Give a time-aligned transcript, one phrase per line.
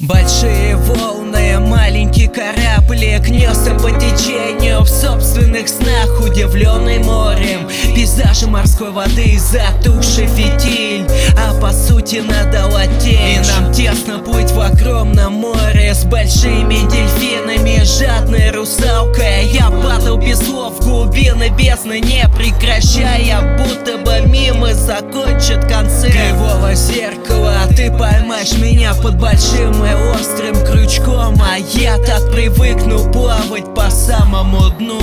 [0.00, 9.38] Большие волны, маленькие корабли Гнется по течению в собственных снах Удивленный морем, пейзажи морской воды
[9.38, 11.06] Затухший фитиль,
[11.38, 17.82] а по сути надала тень И нам тесно плыть в огромном море С большими дельфинами,
[17.84, 25.64] жадной русалкой Я падал без слов в глубины бездны Не прекращая, будто бы мимо закончит
[25.64, 33.10] концерт Кривого зеркала ты поймаешь меня под большим и острым крючком А я так привыкну
[33.12, 35.00] плавать по самому дну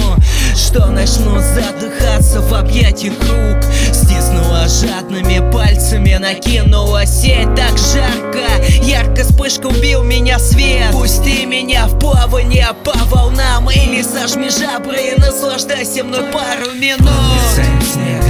[0.56, 2.11] Что начну задыхаться
[2.92, 3.64] объятиях рук.
[3.94, 7.54] Стиснула жадными пальцами, накинула сеть.
[7.56, 8.46] Так жарко,
[8.84, 10.92] ярко вспышка убил меня свет.
[10.92, 13.70] Пусти меня в плавание по волнам.
[13.70, 17.10] Или сожми жабры и наслаждайся мной пару минут.
[17.94, 18.21] Снега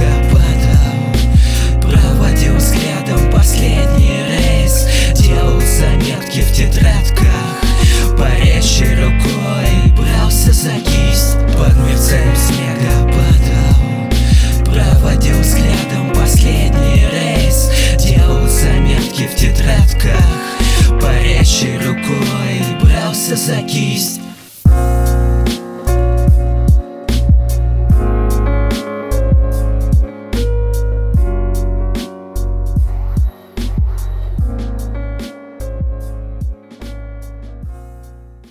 [14.92, 17.70] Проводил взглядом последний рейс.
[17.98, 20.22] Делал заметки в тетрадках
[21.00, 24.20] Парящей рукой брался за кисть